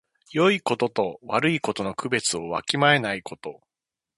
[0.31, 3.61] よいことと悪いことの区別をわきまえないこと。